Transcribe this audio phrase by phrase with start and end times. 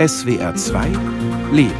[0.00, 0.86] SWR 2
[1.52, 1.74] Leben.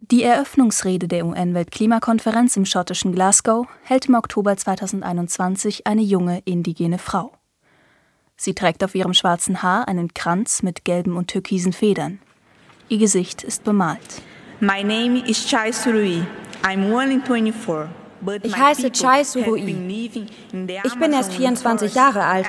[0.00, 7.32] Die Eröffnungsrede der UN-Weltklimakonferenz im schottischen Glasgow hält im Oktober 2021 eine junge indigene Frau.
[8.36, 12.18] Sie trägt auf ihrem schwarzen Haar einen Kranz mit gelben und türkisen Federn.
[12.90, 14.20] Ihr Gesicht ist bemalt.
[14.60, 16.22] My name is Chai Surui.
[16.62, 18.03] I'm 124.
[18.42, 19.76] Ich heiße Chai Surui.
[20.84, 22.46] Ich bin erst 24 Jahre alt,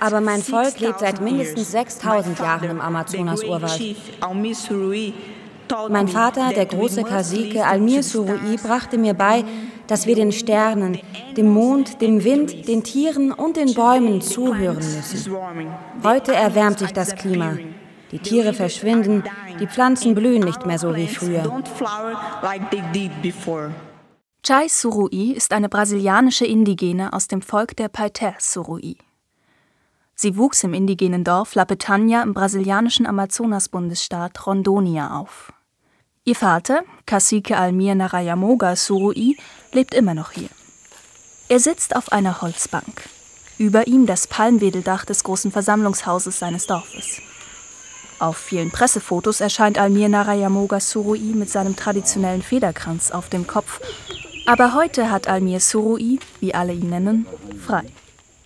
[0.00, 3.96] aber mein Volk lebt seit mindestens 6000 Jahren im Amazonas-Urwald.
[5.88, 9.44] Mein Vater, der große Kasike Almir Surui, brachte mir bei,
[9.88, 10.98] dass wir den Sternen,
[11.36, 15.36] dem Mond, dem Wind, den Tieren und den Bäumen zuhören müssen.
[16.04, 17.56] Heute erwärmt sich das Klima.
[18.12, 19.24] Die Tiere verschwinden,
[19.58, 21.42] die Pflanzen blühen nicht mehr so wie früher.
[24.46, 28.96] Chai Surui ist eine brasilianische Indigene aus dem Volk der Paiter Surui.
[30.14, 35.52] Sie wuchs im indigenen Dorf La Petania im brasilianischen Amazonas-Bundesstaat Rondônia auf.
[36.22, 39.36] Ihr Vater, Cacique Almir Narayamoga Surui,
[39.72, 40.50] lebt immer noch hier.
[41.48, 43.08] Er sitzt auf einer Holzbank.
[43.58, 47.20] Über ihm das Palmwedeldach des großen Versammlungshauses seines Dorfes.
[48.20, 53.80] Auf vielen Pressefotos erscheint Almir Narayamoga Surui mit seinem traditionellen Federkranz auf dem Kopf
[54.46, 57.26] aber heute hat Almir Surui, wie alle ihn nennen,
[57.64, 57.84] frei.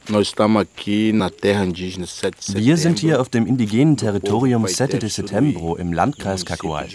[0.06, 0.24] Wir
[2.76, 6.88] sind hier auf dem indigenen Territorium Sete de Setembro im Landkreis Cacoal.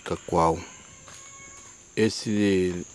[1.96, 2.86] Den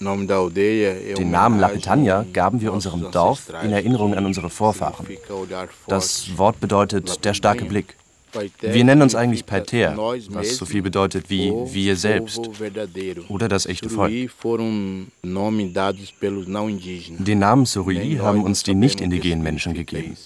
[1.31, 5.06] Namen La Petania gaben wir unserem Dorf in Erinnerung an unsere Vorfahren.
[5.86, 7.97] Das Wort bedeutet der starke Blick.
[8.61, 12.41] Wir nennen uns eigentlich Paiter, was so viel bedeutet wie wir selbst
[13.28, 14.12] oder das echte Volk.
[17.19, 20.17] Den Namen Surui haben uns die nicht indigenen Menschen gegeben.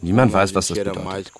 [0.00, 1.32] Niemand weiß, was das bedeutet.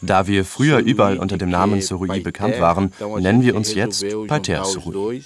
[0.00, 4.64] Da wir früher überall unter dem Namen Surui bekannt waren, nennen wir uns jetzt Paiter
[4.64, 5.22] Surui.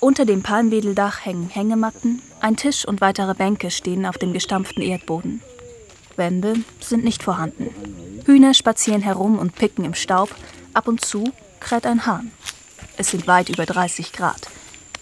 [0.00, 5.42] Unter dem Palmwedeldach hängen Hängematten, ein Tisch und weitere Bänke stehen auf dem gestampften Erdboden.
[6.18, 7.68] Wände sind nicht vorhanden.
[8.24, 10.34] Hühner spazieren herum und picken im Staub.
[10.74, 12.32] Ab und zu kräht ein Hahn.
[12.96, 14.48] Es sind weit über 30 Grad.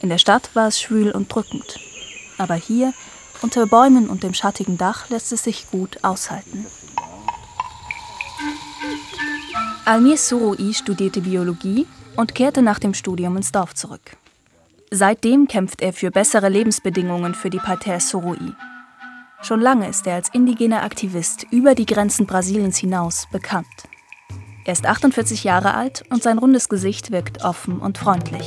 [0.01, 1.79] In der Stadt war es schwül und drückend.
[2.39, 2.95] Aber hier,
[3.43, 6.67] unter Bäumen und dem schattigen Dach, lässt es sich gut aushalten.
[9.85, 11.87] Almir Surui studierte Biologie
[12.17, 14.17] und kehrte nach dem Studium ins Dorf zurück.
[14.91, 18.55] Seitdem kämpft er für bessere Lebensbedingungen für die Pater Surui,
[19.41, 23.67] Schon lange ist er als indigener Aktivist über die Grenzen Brasiliens hinaus bekannt.
[24.65, 28.47] Er ist 48 Jahre alt und sein rundes Gesicht wirkt offen und freundlich.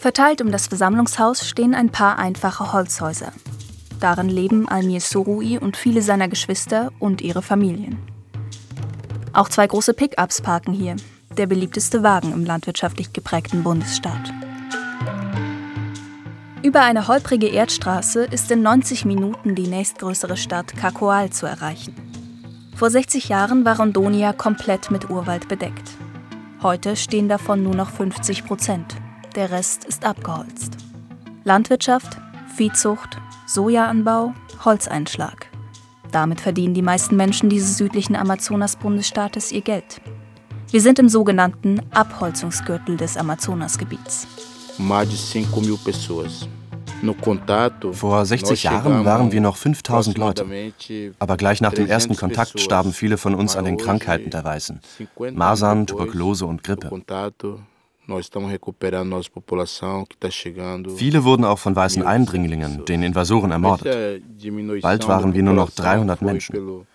[0.00, 3.32] Verteilt um das Versammlungshaus stehen ein paar einfache Holzhäuser.
[4.00, 7.98] Darin leben Almir Sorui und viele seiner Geschwister und ihre Familien.
[9.32, 10.96] Auch zwei große Pickups parken hier,
[11.36, 14.43] der beliebteste Wagen im landwirtschaftlich geprägten Bundesstaat.
[16.64, 21.94] Über eine holprige Erdstraße ist in 90 Minuten die nächstgrößere Stadt Cacoal zu erreichen.
[22.74, 25.90] Vor 60 Jahren war Rondonia komplett mit Urwald bedeckt.
[26.62, 28.94] Heute stehen davon nur noch 50 Prozent.
[29.34, 30.78] Der Rest ist abgeholzt.
[31.44, 32.16] Landwirtschaft,
[32.56, 34.32] Viehzucht, Sojaanbau,
[34.64, 35.50] Holzeinschlag.
[36.12, 40.00] Damit verdienen die meisten Menschen dieses südlichen Amazonas-Bundesstaates ihr Geld.
[40.70, 44.53] Wir sind im sogenannten Abholzungsgürtel des Amazonasgebiets.
[44.78, 46.48] Mais de 5 mil pessoas.
[47.92, 50.46] Vor 60 Jahren waren wir noch 5000 Leute.
[51.18, 54.80] Aber gleich nach dem ersten Kontakt starben viele von uns an den Krankheiten der Weißen.
[55.32, 56.90] Masern, Tuberkulose und Grippe.
[60.96, 64.22] Viele wurden auch von weißen Eindringlingen, den Invasoren, ermordet.
[64.82, 66.86] Bald waren wir nur noch 300 Menschen.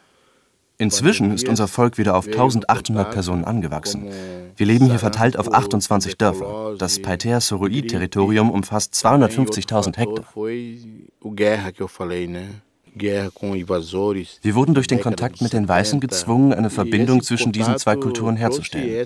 [0.81, 4.07] Inzwischen ist unser Volk wieder auf 1800 Personen angewachsen.
[4.55, 6.75] Wir leben hier verteilt auf 28 Dörfer.
[6.77, 10.25] Das Paiter Soroi-Territorium umfasst 250.000 Hektar.
[14.41, 18.37] Wir wurden durch den Kontakt mit den Weißen gezwungen, eine Verbindung zwischen diesen zwei Kulturen
[18.37, 19.05] herzustellen.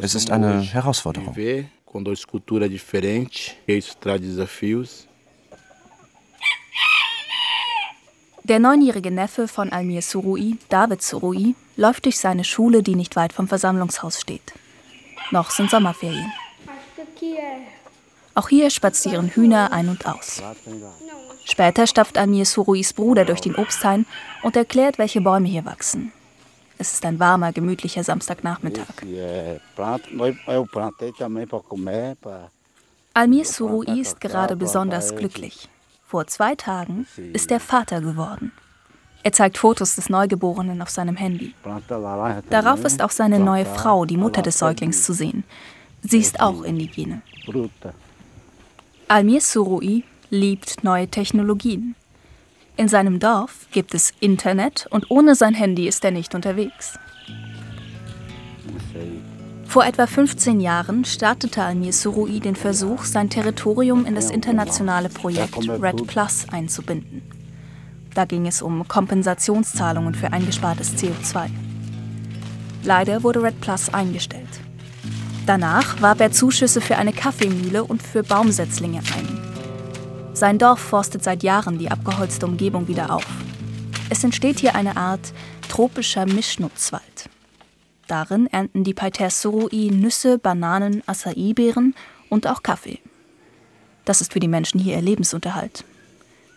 [0.00, 1.36] Es ist eine Herausforderung.
[8.44, 13.32] Der neunjährige Neffe von Almir Surui, David Surui, läuft durch seine Schule, die nicht weit
[13.32, 14.52] vom Versammlungshaus steht.
[15.30, 16.32] Noch sind Sommerferien.
[18.34, 20.42] Auch hier spazieren Hühner ein und aus.
[21.44, 24.06] Später stapft Almir Suruis Bruder durch den Obsthain
[24.42, 26.12] und erklärt, welche Bäume hier wachsen.
[26.78, 28.86] Es ist ein warmer, gemütlicher Samstagnachmittag.
[33.14, 35.68] Almir Surui ist gerade besonders glücklich.
[36.12, 38.52] Vor zwei Tagen ist er Vater geworden.
[39.22, 41.54] Er zeigt Fotos des Neugeborenen auf seinem Handy.
[42.50, 45.42] Darauf ist auch seine neue Frau, die Mutter des Säuglings, zu sehen.
[46.02, 47.22] Sie ist auch indigene.
[49.08, 51.94] Almir Surui liebt neue Technologien.
[52.76, 56.98] In seinem Dorf gibt es Internet und ohne sein Handy ist er nicht unterwegs.
[59.72, 65.56] Vor etwa 15 Jahren startete Almir Surui den Versuch, sein Territorium in das internationale Projekt
[65.66, 67.22] Red Plus einzubinden.
[68.14, 71.48] Da ging es um Kompensationszahlungen für eingespartes CO2.
[72.84, 74.60] Leider wurde Red Plus eingestellt.
[75.46, 80.34] Danach warb er Zuschüsse für eine Kaffeemühle und für Baumsetzlinge ein.
[80.34, 83.26] Sein Dorf forstet seit Jahren die abgeholzte Umgebung wieder auf.
[84.10, 85.32] Es entsteht hier eine Art
[85.70, 87.31] tropischer Mischnutzwald.
[88.12, 91.94] Darin ernten die Paiter-Surui Nüsse, Bananen, Acai-Beeren
[92.28, 92.98] und auch Kaffee.
[94.04, 95.82] Das ist für die Menschen hier ihr Lebensunterhalt.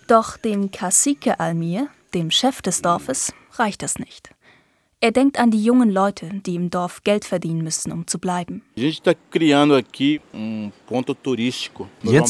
[0.10, 4.32] Doch dem Cacique Almir, dem Chef des Dorfes, reicht das nicht.
[5.06, 8.64] Er denkt an die jungen Leute, die im Dorf Geld verdienen müssen, um zu bleiben.
[8.76, 9.08] Jetzt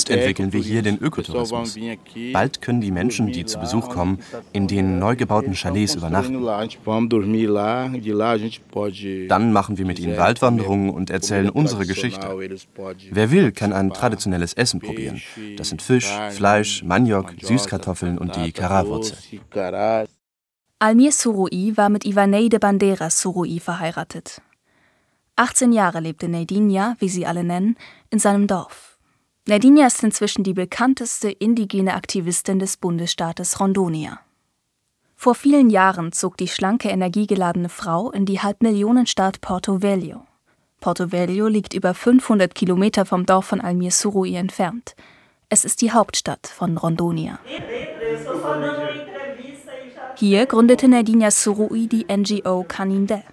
[0.10, 1.78] entwickeln wir hier den Ökotourismus.
[2.34, 4.20] Bald können die Menschen, die zu Besuch kommen,
[4.52, 6.34] in den neu gebauten Chalets übernachten.
[9.30, 12.28] Dann machen wir mit ihnen Waldwanderungen und erzählen unsere Geschichte.
[13.10, 15.22] Wer will, kann ein traditionelles Essen probieren.
[15.56, 19.18] Das sind Fisch, Fleisch, Maniok, Süßkartoffeln und die Karawurzel.
[20.86, 24.44] Almir Surui war mit Ivaneide Banderas Surui verheiratet.
[25.36, 27.76] 18 Jahre lebte Nedinia, wie sie alle nennen,
[28.12, 29.00] in seinem Dorf.
[29.48, 34.20] Nedinia ist inzwischen die bekannteste indigene Aktivistin des Bundesstaates Rondonia.
[35.16, 40.28] Vor vielen Jahren zog die schlanke, energiegeladene Frau in die Halbmillionenstadt Porto Velho.
[40.82, 44.96] Porto Velho liegt über 500 Kilometer vom Dorf von Almir Surui entfernt.
[45.50, 47.40] Es ist die Hauptstadt von Rondonia.
[50.18, 53.24] Hier gründete Nadina Surui die NGO Kaninde.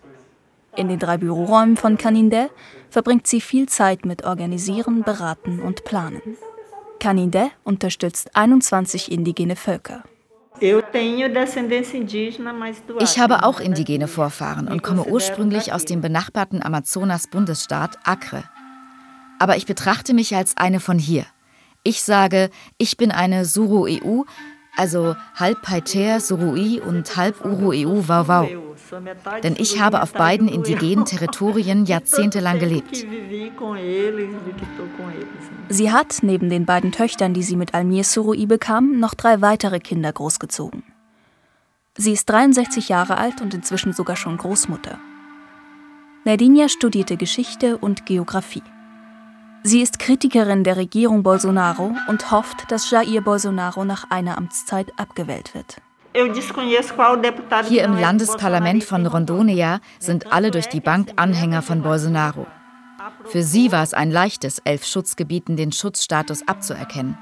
[0.74, 2.50] In den drei Büroräumen von Kaninde
[2.90, 6.20] verbringt sie viel Zeit mit Organisieren, Beraten und Planen.
[6.98, 10.02] Kaninde unterstützt 21 indigene Völker.
[13.00, 18.44] Ich habe auch indigene Vorfahren und komme ursprünglich aus dem benachbarten Amazonas-Bundesstaat Acre.
[19.38, 21.26] Aber ich betrachte mich als eine von hier.
[21.84, 24.22] Ich sage, ich bin eine Suru-EU,
[24.76, 28.48] also halb Paiter Surui und halb Uru-EU Wauwau.
[29.42, 33.04] Denn ich habe auf beiden indigenen Territorien jahrzehntelang gelebt.
[35.68, 39.80] Sie hat, neben den beiden Töchtern, die sie mit Almir Surui bekam, noch drei weitere
[39.80, 40.82] Kinder großgezogen.
[41.96, 44.98] Sie ist 63 Jahre alt und inzwischen sogar schon Großmutter.
[46.24, 48.62] Nadinia studierte Geschichte und Geographie.
[49.64, 55.54] Sie ist Kritikerin der Regierung Bolsonaro und hofft, dass Jair Bolsonaro nach einer Amtszeit abgewählt
[55.54, 55.76] wird.
[57.68, 62.46] Hier im Landesparlament von Rondônia sind alle durch die Bank Anhänger von Bolsonaro.
[63.24, 67.16] Für sie war es ein leichtes, elf Schutzgebieten den Schutzstatus abzuerkennen.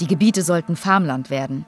[0.00, 1.64] Die Gebiete sollten Farmland werden.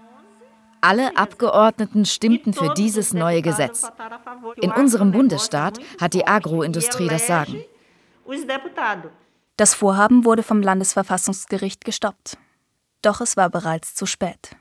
[0.81, 3.91] Alle Abgeordneten stimmten für dieses neue Gesetz.
[4.57, 7.65] In unserem Bundesstaat hat die Agroindustrie das Sagen.
[9.59, 12.39] Das Vorhaben wurde vom Landesverfassungsgericht gestoppt.
[13.03, 14.57] Doch es war bereits zu spät.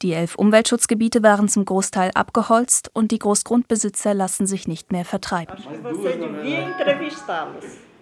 [0.00, 5.56] Die elf Umweltschutzgebiete waren zum Großteil abgeholzt und die Großgrundbesitzer lassen sich nicht mehr vertreiben.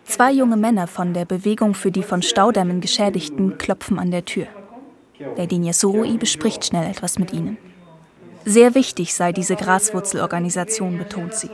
[0.05, 4.49] Zwei junge Männer von der Bewegung für die von Staudämmen Geschädigten klopfen an der Tür.
[5.39, 7.57] Der Surui bespricht schnell etwas mit ihnen.
[8.45, 11.51] Sehr wichtig sei diese Graswurzelorganisation, betont sie.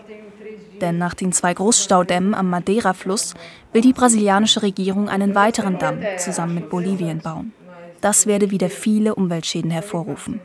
[0.81, 3.35] Denn nach den zwei Großstaudämmen am Madeira-Fluss
[3.73, 7.53] will die brasilianische Regierung einen weiteren Damm zusammen mit Bolivien bauen.
[8.01, 10.41] Das werde wieder viele Umweltschäden hervorrufen.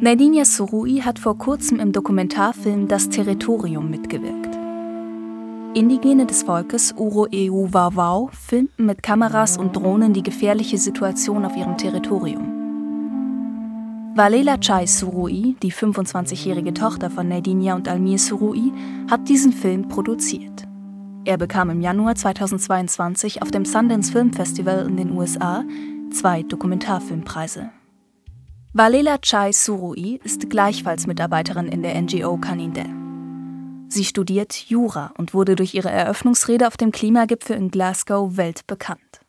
[0.00, 4.58] Nadine Surui hat vor kurzem im Dokumentarfilm Das Territorium mitgewirkt.
[5.74, 11.78] Indigene des Volkes Uro-EU Wauwau filmten mit Kameras und Drohnen die gefährliche Situation auf ihrem
[11.78, 12.61] Territorium.
[14.14, 18.70] Valela Chai Surui, die 25-jährige Tochter von Nadinia und Almir Surui,
[19.10, 20.64] hat diesen Film produziert.
[21.24, 25.64] Er bekam im Januar 2022 auf dem Sundance Film Festival in den USA
[26.12, 27.70] zwei Dokumentarfilmpreise.
[28.74, 32.84] Valela Chai Surui ist gleichfalls Mitarbeiterin in der NGO Kaninde.
[33.88, 39.21] Sie studiert Jura und wurde durch ihre Eröffnungsrede auf dem Klimagipfel in Glasgow weltbekannt.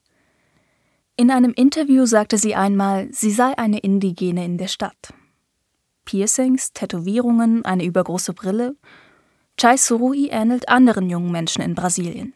[1.23, 5.13] In einem Interview sagte sie einmal, sie sei eine Indigene in der Stadt.
[6.03, 8.75] Piercings, Tätowierungen, eine übergroße Brille.
[9.55, 12.33] Chai Surui ähnelt anderen jungen Menschen in Brasilien.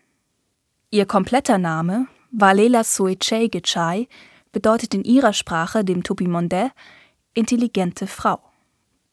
[0.90, 4.08] Ihr kompletter Name, Valela Suechei Gechai,
[4.54, 6.72] bedeutet in ihrer Sprache, dem Tupimondais,
[7.34, 8.40] intelligente Frau.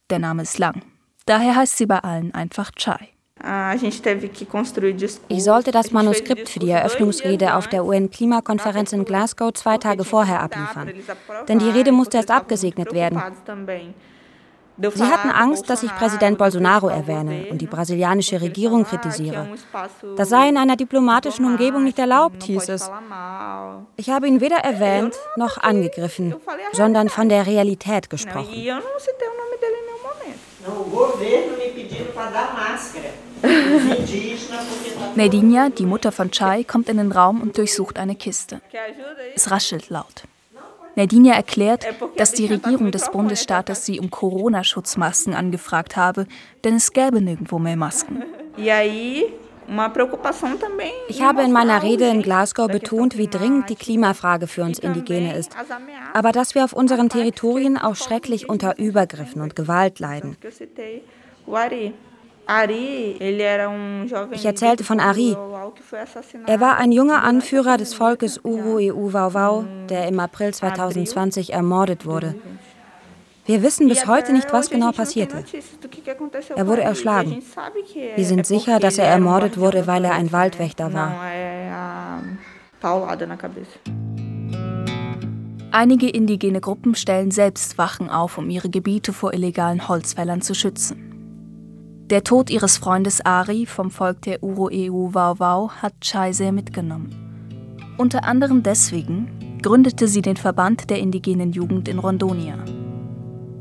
[0.08, 0.84] Der Name ist lang.
[1.26, 3.13] Daher heißt sie bei allen einfach Chai.
[5.28, 10.40] Ich sollte das Manuskript für die Eröffnungsrede auf der UN-Klimakonferenz in Glasgow zwei Tage vorher
[10.40, 10.92] abliefern.
[11.48, 13.20] Denn die Rede musste erst abgesegnet werden.
[14.76, 19.48] Sie hatten Angst, dass ich Präsident Bolsonaro erwähne und die brasilianische Regierung kritisiere.
[20.16, 22.90] Das sei in einer diplomatischen Umgebung nicht erlaubt, hieß es.
[23.96, 26.34] Ich habe ihn weder erwähnt noch angegriffen,
[26.72, 28.54] sondern von der Realität gesprochen.
[35.14, 38.60] Nedinja, die Mutter von Chai, kommt in den Raum und durchsucht eine Kiste.
[39.34, 40.24] Es raschelt laut.
[40.96, 41.86] Nadinia erklärt,
[42.16, 46.26] dass die Regierung des Bundesstaates sie um Corona-Schutzmasken angefragt habe,
[46.62, 48.22] denn es gäbe nirgendwo mehr Masken.
[51.08, 55.36] Ich habe in meiner Rede in Glasgow betont, wie dringend die Klimafrage für uns Indigene
[55.36, 55.56] ist,
[56.12, 60.36] aber dass wir auf unseren Territorien auch schrecklich unter Übergriffen und Gewalt leiden.
[64.32, 65.36] Ich erzählte von Ari.
[66.46, 72.34] Er war ein junger Anführer des Volkes Uru-EU-Wauwau, der im April 2020 ermordet wurde.
[73.46, 75.44] Wir wissen bis heute nicht, was genau passierte.
[76.56, 77.42] Er wurde erschlagen.
[78.16, 81.14] Wir sind sicher, dass er ermordet wurde, weil er ein Waldwächter war.
[85.72, 91.13] Einige indigene Gruppen stellen selbst Wachen auf, um ihre Gebiete vor illegalen Holzfällern zu schützen.
[92.10, 97.08] Der Tod ihres Freundes Ari vom Volk der Uro-EU Wauwau hat Chai sehr mitgenommen.
[97.96, 102.58] Unter anderem deswegen gründete sie den Verband der indigenen Jugend in Rondonia.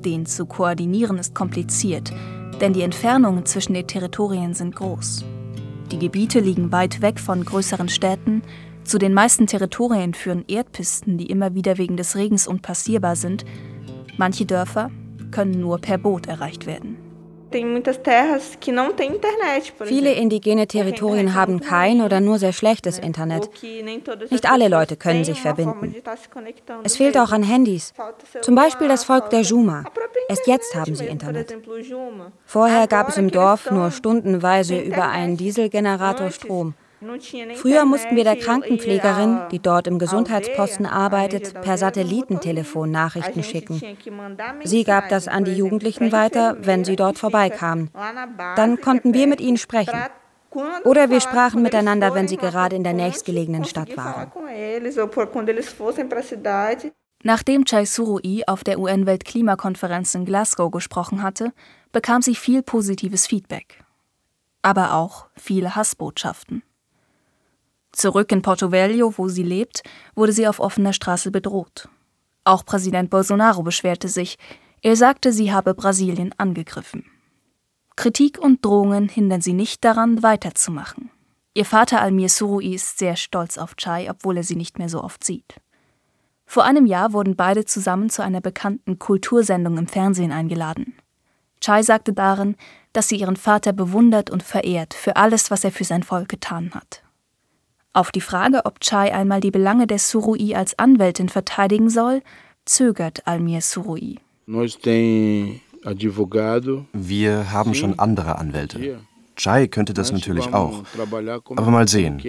[0.03, 2.11] Den zu koordinieren ist kompliziert,
[2.59, 5.23] denn die Entfernungen zwischen den Territorien sind groß.
[5.93, 8.41] Die Gebiete liegen weit weg von größeren Städten,
[8.83, 13.45] zu den meisten Territorien führen Erdpisten, die immer wieder wegen des Regens unpassierbar sind.
[14.17, 14.91] Manche Dörfer
[15.31, 17.02] können nur per Boot erreicht werden.
[19.85, 23.49] Viele indigene Territorien haben kein oder nur sehr schlechtes Internet.
[24.29, 25.95] Nicht alle Leute können sich verbinden.
[26.83, 27.93] Es fehlt auch an Handys.
[28.41, 29.83] Zum Beispiel das Volk der Juma.
[30.29, 31.55] Erst jetzt haben sie Internet.
[32.45, 36.75] Vorher gab es im Dorf nur stundenweise über einen Dieselgenerator Strom.
[37.55, 43.81] Früher mussten wir der Krankenpflegerin, die dort im Gesundheitsposten arbeitet, per Satellitentelefon Nachrichten schicken.
[44.63, 47.89] Sie gab das an die Jugendlichen weiter, wenn sie dort vorbeikamen.
[48.55, 49.97] Dann konnten wir mit ihnen sprechen.
[50.83, 54.31] Oder wir sprachen miteinander, wenn sie gerade in der nächstgelegenen Stadt waren.
[57.23, 61.53] Nachdem Chai Surui auf der UN-Weltklimakonferenz in Glasgow gesprochen hatte,
[61.91, 63.83] bekam sie viel positives Feedback.
[64.61, 66.63] Aber auch viele Hassbotschaften.
[67.93, 69.83] Zurück in Porto Velho, wo sie lebt,
[70.15, 71.87] wurde sie auf offener Straße bedroht.
[72.43, 74.37] Auch Präsident Bolsonaro beschwerte sich.
[74.81, 77.05] Er sagte, sie habe Brasilien angegriffen.
[77.95, 81.11] Kritik und Drohungen hindern sie nicht daran, weiterzumachen.
[81.53, 85.03] Ihr Vater Almir Surui ist sehr stolz auf Chai, obwohl er sie nicht mehr so
[85.03, 85.61] oft sieht.
[86.47, 90.95] Vor einem Jahr wurden beide zusammen zu einer bekannten Kultursendung im Fernsehen eingeladen.
[91.61, 92.55] Chai sagte darin,
[92.91, 96.71] dass sie ihren Vater bewundert und verehrt für alles, was er für sein Volk getan
[96.73, 97.02] hat.
[97.95, 102.23] Auf die Frage, ob Chai einmal die Belange der Surui als Anwältin verteidigen soll,
[102.65, 104.17] zögert Almir Surui.
[106.93, 108.99] Wir haben schon andere Anwälte.
[109.35, 110.83] Chai könnte das natürlich auch.
[111.55, 112.19] Aber mal sehen.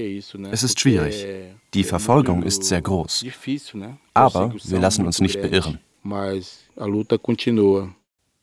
[0.51, 1.27] Es ist schwierig.
[1.73, 3.25] Die Verfolgung ist sehr groß.
[4.13, 5.79] Aber wir lassen uns nicht beirren.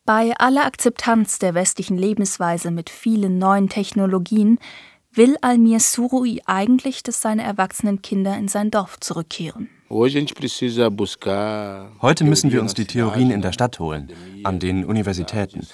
[0.04, 4.58] Bei aller Akzeptanz der westlichen Lebensweise mit vielen neuen Technologien
[5.14, 9.68] will Almir Surui eigentlich, dass seine erwachsenen Kinder in sein Dorf zurückkehren.
[9.90, 10.24] Heute
[12.24, 14.10] müssen wir uns die Theorien in der Stadt holen,
[14.42, 15.66] an den Universitäten.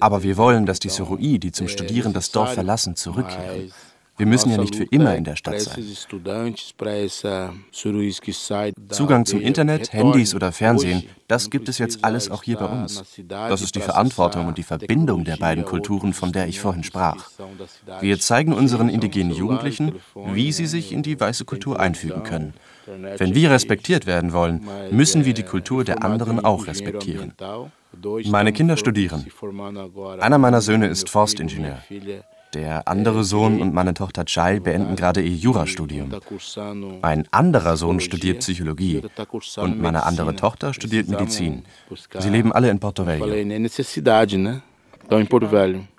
[0.00, 3.72] Aber wir wollen, dass die Surui, die zum Studieren das Dorf verlassen, zurückkehren.
[4.18, 5.84] Wir müssen ja nicht für immer in der Stadt sein.
[8.88, 13.02] Zugang zum Internet, Handys oder Fernsehen, das gibt es jetzt alles auch hier bei uns.
[13.26, 17.30] Das ist die Verantwortung und die Verbindung der beiden Kulturen, von der ich vorhin sprach.
[18.00, 22.54] Wir zeigen unseren indigenen Jugendlichen, wie sie sich in die weiße Kultur einfügen können.
[22.86, 27.32] Wenn wir respektiert werden wollen, müssen wir die Kultur der anderen auch respektieren.
[28.26, 29.26] Meine Kinder studieren.
[30.20, 31.78] Einer meiner Söhne ist Forstingenieur.
[32.54, 36.12] Der andere Sohn und meine Tochter Chai beenden gerade ihr Jurastudium.
[37.00, 39.02] Mein anderer Sohn studiert Psychologie
[39.56, 41.64] und meine andere Tochter studiert Medizin.
[42.18, 43.26] Sie leben alle in Porto Velho.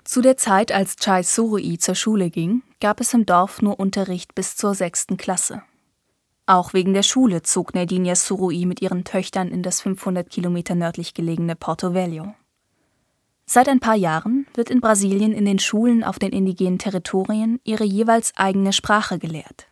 [0.04, 4.34] Zu der Zeit, als Chai Surui zur Schule ging, gab es im Dorf nur Unterricht
[4.34, 5.62] bis zur sechsten Klasse.
[6.46, 11.14] Auch wegen der Schule zog Nerdinia Surui mit ihren Töchtern in das 500 Kilometer nördlich
[11.14, 12.34] gelegene Porto Velho.
[13.46, 17.84] Seit ein paar Jahren wird in Brasilien in den Schulen auf den indigenen Territorien ihre
[17.84, 19.66] jeweils eigene Sprache gelehrt.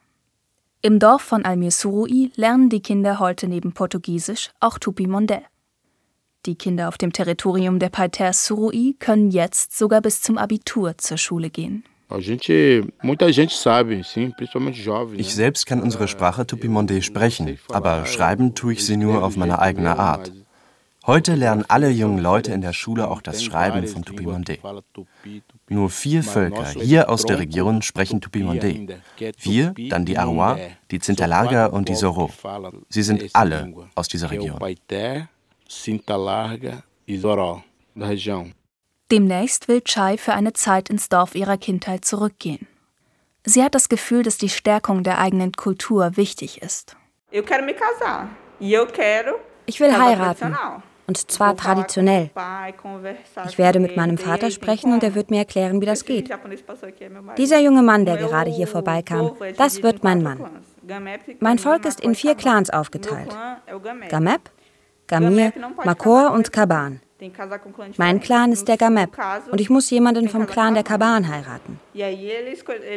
[0.82, 5.42] Im Dorf von Almir Surui lernen die Kinder heute neben Portugiesisch auch Tupi-Mondé.
[6.44, 11.18] Die Kinder auf dem Territorium der Paiter Surui können jetzt sogar bis zum Abitur zur
[11.18, 11.84] Schule gehen.
[15.16, 19.60] Ich selbst kann unsere Sprache Tupi-Mondé sprechen, aber schreiben tue ich sie nur auf meine
[19.60, 20.32] eigene Art.
[21.04, 24.58] Heute lernen alle jungen Leute in der Schule auch das Schreiben von Tupi-Mondé.
[25.68, 28.98] Nur vier Völker hier aus der Region sprechen Tupi-Mondé.
[29.38, 30.58] Wir, dann die Aruá,
[30.92, 32.30] die Zintalarga und die Soro.
[32.88, 34.60] Sie sind alle aus dieser Region.
[39.10, 42.68] Demnächst will Chai für eine Zeit ins Dorf ihrer Kindheit zurückgehen.
[43.44, 46.96] Sie hat das Gefühl, dass die Stärkung der eigenen Kultur wichtig ist.
[49.66, 50.56] Ich will heiraten.
[51.06, 52.30] Und zwar traditionell.
[53.48, 56.30] Ich werde mit meinem Vater sprechen und er wird mir erklären, wie das geht.
[57.36, 60.40] Dieser junge Mann, der gerade hier vorbeikam, das wird mein Mann.
[61.40, 63.36] Mein Volk ist in vier Clans aufgeteilt.
[64.08, 64.50] Gamep,
[65.06, 65.52] Gamir,
[65.84, 67.00] Makor und Kaban.
[67.98, 69.10] Mein Clan ist der Gamep
[69.50, 71.78] und ich muss jemanden vom Clan der Kaban heiraten.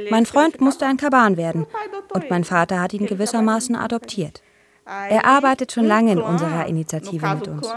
[0.09, 1.67] Mein Freund musste ein Kaban werden
[2.13, 4.41] und mein Vater hat ihn gewissermaßen adoptiert.
[4.85, 7.73] Er arbeitet schon lange in unserer Initiative mit uns.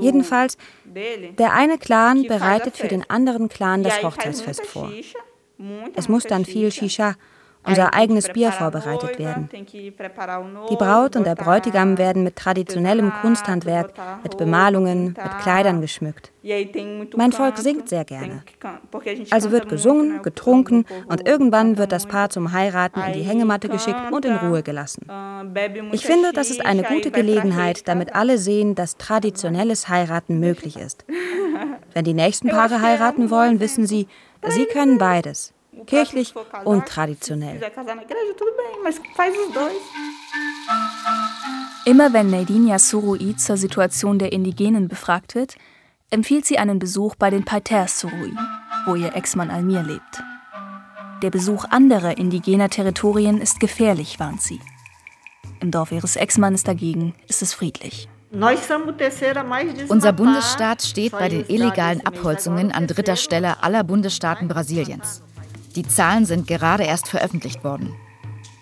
[0.00, 4.90] Jedenfalls, der eine Clan bereitet für den anderen Clan das Hochzeitsfest vor.
[5.94, 7.14] Es muss dann viel Shisha
[7.66, 9.48] unser eigenes Bier vorbereitet werden.
[9.52, 13.92] Die Braut und der Bräutigam werden mit traditionellem Kunsthandwerk,
[14.22, 16.32] mit Bemalungen, mit Kleidern geschmückt.
[17.16, 18.44] Mein Volk singt sehr gerne.
[19.30, 24.12] Also wird gesungen, getrunken und irgendwann wird das Paar zum Heiraten in die Hängematte geschickt
[24.12, 25.06] und in Ruhe gelassen.
[25.92, 31.04] Ich finde, das ist eine gute Gelegenheit, damit alle sehen, dass traditionelles Heiraten möglich ist.
[31.94, 34.06] Wenn die nächsten Paare heiraten wollen, wissen sie,
[34.46, 35.55] sie können beides
[35.86, 36.34] kirchlich
[36.64, 37.60] und traditionell.
[41.84, 45.56] Immer wenn Nadinia Surui zur Situation der Indigenen befragt wird,
[46.10, 48.32] empfiehlt sie einen Besuch bei den Pater Surui,
[48.86, 50.22] wo ihr Ex-Mann Almir lebt.
[51.22, 54.60] Der Besuch anderer indigener Territorien ist gefährlich, warnt sie.
[55.60, 58.08] Im Dorf ihres Ex-Mannes dagegen ist es friedlich.
[59.88, 65.22] Unser Bundesstaat steht bei den illegalen Abholzungen an dritter Stelle aller Bundesstaaten Brasiliens.
[65.76, 67.94] Die Zahlen sind gerade erst veröffentlicht worden.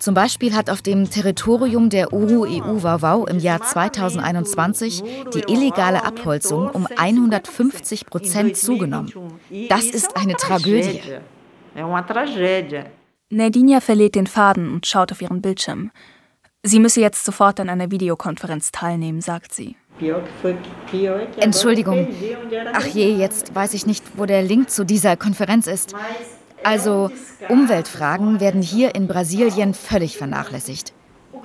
[0.01, 6.87] Zum Beispiel hat auf dem Territorium der Uru-EU-Wauwau im Jahr 2021 die illegale Abholzung um
[6.95, 9.13] 150 Prozent zugenommen.
[9.69, 11.01] Das ist eine Tragödie.
[13.31, 15.91] Nadinia verliert den Faden und schaut auf ihren Bildschirm.
[16.63, 19.77] Sie müsse jetzt sofort an einer Videokonferenz teilnehmen, sagt sie.
[21.39, 22.09] Entschuldigung.
[22.73, 25.95] Ach je, jetzt weiß ich nicht, wo der Link zu dieser Konferenz ist.
[26.65, 27.11] Also
[27.49, 30.93] Umweltfragen werden hier in Brasilien völlig vernachlässigt.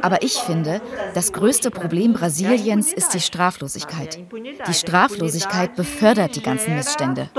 [0.02, 0.82] Aber ich finde,
[1.14, 4.20] das größte Problem Brasiliens ist die Straflosigkeit.
[4.68, 7.30] Die Straflosigkeit befördert die ganzen Missstände.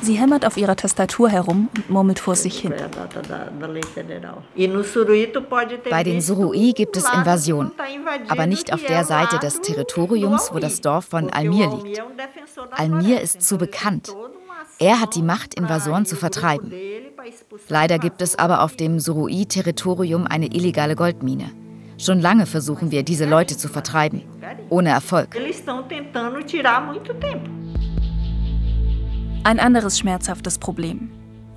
[0.00, 2.72] Sie hämmert auf ihrer Tastatur herum und murmelt vor sich hin.
[5.90, 7.72] Bei den Surui gibt es Invasion,
[8.28, 12.02] aber nicht auf der Seite des Territoriums, wo das Dorf von Almir liegt.
[12.70, 14.14] Almir ist zu bekannt.
[14.80, 16.72] Er hat die Macht, Invasoren zu vertreiben.
[17.68, 21.50] Leider gibt es aber auf dem Surui-Territorium eine illegale Goldmine.
[21.98, 24.22] Schon lange versuchen wir, diese Leute zu vertreiben.
[24.68, 25.36] Ohne Erfolg.
[29.42, 31.10] Ein anderes schmerzhaftes Problem.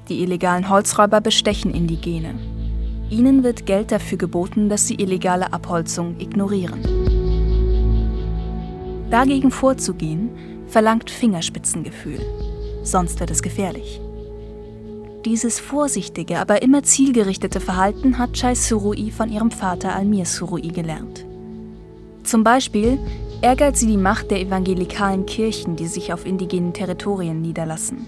[0.10, 2.34] Die illegalen Holzräuber bestechen Indigene.
[3.12, 6.82] Ihnen wird Geld dafür geboten, dass sie illegale Abholzung ignorieren.
[9.12, 10.32] Dagegen vorzugehen,
[10.68, 12.20] verlangt Fingerspitzengefühl
[12.84, 14.02] sonst wird es gefährlich.
[15.26, 21.26] Dieses vorsichtige, aber immer zielgerichtete Verhalten hat Chai Surui von ihrem Vater Almir Surui gelernt.
[22.24, 22.98] Zum Beispiel
[23.42, 28.06] ärgert sie die Macht der evangelikalen Kirchen, die sich auf indigenen Territorien niederlassen.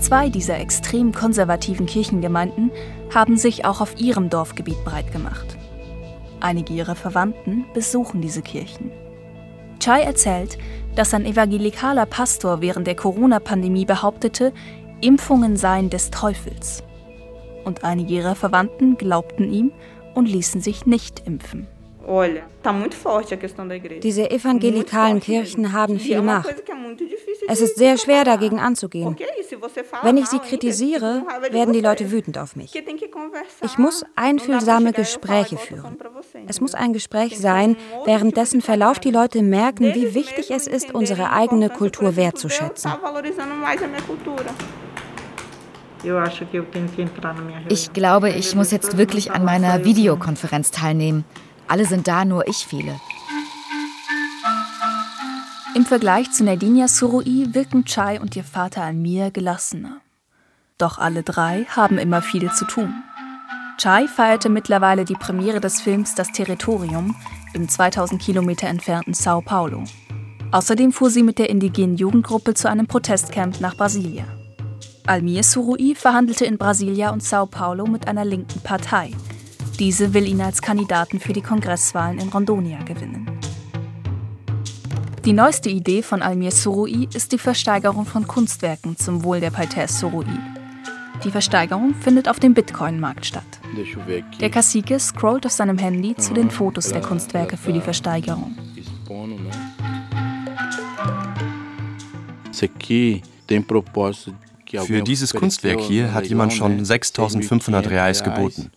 [0.00, 2.70] Zwei dieser extrem konservativen Kirchengemeinden
[3.14, 5.58] haben sich auch auf ihrem Dorfgebiet breit gemacht.
[6.40, 8.90] Einige ihrer Verwandten besuchen diese Kirchen.
[9.80, 10.58] Chai erzählt,
[10.94, 14.52] dass ein evangelikaler Pastor während der Corona-Pandemie behauptete,
[15.00, 16.82] Impfungen seien des Teufels.
[17.64, 19.72] Und einige ihrer Verwandten glaubten ihm
[20.14, 21.66] und ließen sich nicht impfen.
[24.02, 26.54] Diese evangelikalen Kirchen haben viel Macht.
[27.46, 29.16] Es ist sehr schwer, dagegen anzugehen.
[30.02, 32.72] Wenn ich sie kritisiere, werden die Leute wütend auf mich.
[33.62, 35.96] Ich muss einfühlsame Gespräche führen.
[36.48, 40.92] Es muss ein Gespräch sein, während dessen Verlauf die Leute merken, wie wichtig es ist,
[40.92, 42.90] unsere eigene Kultur wertzuschätzen.
[47.68, 51.24] Ich glaube, ich muss jetzt wirklich an meiner Videokonferenz teilnehmen.
[51.70, 53.00] Alle sind da, nur ich fehle.
[55.76, 60.00] Im Vergleich zu Nadinia Surui wirken Chai und ihr Vater Almir gelassener.
[60.78, 62.92] Doch alle drei haben immer viel zu tun.
[63.78, 67.14] Chai feierte mittlerweile die Premiere des Films Das Territorium
[67.54, 69.84] im 2000 Kilometer entfernten Sao Paulo.
[70.50, 74.24] Außerdem fuhr sie mit der indigenen Jugendgruppe zu einem Protestcamp nach Brasilia.
[75.06, 79.12] Almir Surui verhandelte in Brasilia und Sao Paulo mit einer linken Partei.
[79.80, 83.26] Diese will ihn als Kandidaten für die Kongresswahlen in Rondonia gewinnen.
[85.24, 89.88] Die neueste Idee von Almir Surui ist die Versteigerung von Kunstwerken zum Wohl der Paiter
[89.88, 90.26] Surui.
[91.24, 93.42] Die Versteigerung findet auf dem Bitcoin-Markt statt.
[94.38, 98.54] Der Cacique scrollt auf seinem Handy zu den Fotos der Kunstwerke für die Versteigerung.
[104.86, 108.70] Für dieses Kunstwerk hier hat jemand schon 6500 Reais geboten.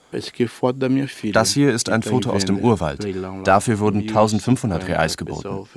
[1.33, 3.05] Das hier ist ein Foto aus dem Urwald.
[3.43, 5.67] Dafür wurden 1500 Reais geboten.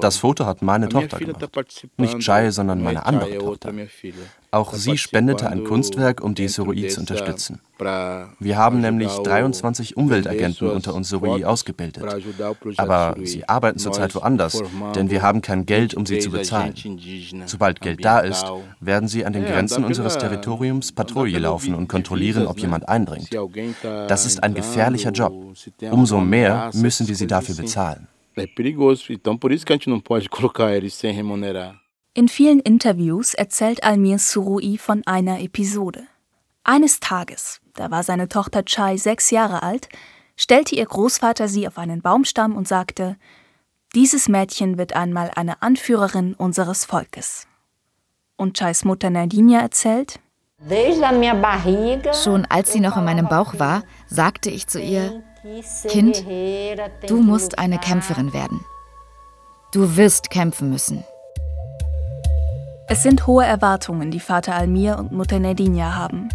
[0.00, 1.86] Das Foto hat meine Tochter gemacht.
[1.96, 3.72] Nicht Chai, sondern meine andere Tochter.
[4.54, 7.60] Auch sie spendete ein Kunstwerk, um die Surui zu unterstützen.
[8.38, 12.04] Wir haben nämlich 23 Umweltagenten unter uns Surui ausgebildet.
[12.76, 14.62] Aber sie arbeiten zurzeit woanders,
[14.94, 16.72] denn wir haben kein Geld, um sie zu bezahlen.
[17.46, 18.46] Sobald Geld da ist,
[18.78, 23.30] werden sie an den Grenzen unseres Territoriums Patrouille laufen und kontrollieren, ob jemand eindringt.
[23.82, 25.32] Das ist ein gefährlicher Job.
[25.90, 28.08] Umso mehr müssen wir sie dafür bezahlen.
[32.16, 36.04] In vielen Interviews erzählt Almir Surui von einer Episode.
[36.62, 39.88] Eines Tages, da war seine Tochter Chai sechs Jahre alt,
[40.36, 43.16] stellte ihr Großvater sie auf einen Baumstamm und sagte,
[43.94, 47.46] dieses Mädchen wird einmal eine Anführerin unseres Volkes.
[48.36, 50.18] Und Chais Mutter Nadinia erzählt,
[52.22, 55.22] Schon als sie noch in meinem Bauch war, sagte ich zu ihr,
[55.88, 56.24] Kind,
[57.06, 58.64] du musst eine Kämpferin werden.
[59.72, 61.04] Du wirst kämpfen müssen.
[62.88, 66.30] Es sind hohe Erwartungen, die Vater Almir und Mutter Nadinia haben.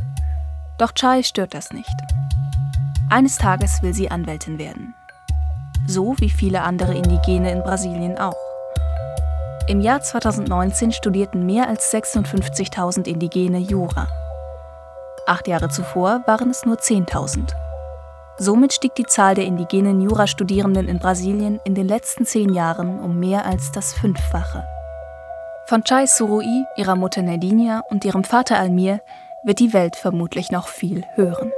[0.77, 1.95] Doch Chai stört das nicht.
[3.09, 4.93] Eines Tages will sie Anwältin werden.
[5.87, 8.37] So wie viele andere Indigene in Brasilien auch.
[9.67, 14.07] Im Jahr 2019 studierten mehr als 56.000 Indigene Jura.
[15.29, 17.53] Acht Jahre zuvor waren es nur 10.000.
[18.39, 23.19] Somit stieg die Zahl der indigenen Jurastudierenden in Brasilien in den letzten zehn Jahren um
[23.19, 24.63] mehr als das Fünffache.
[25.67, 29.01] Von Chai Surui, ihrer Mutter Nadinia und ihrem Vater Almir
[29.43, 31.51] wird die Welt vermutlich noch viel hören.